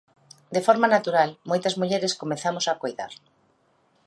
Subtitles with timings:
[0.55, 3.11] De forma natural, moitas mulleres comezamos a coidar.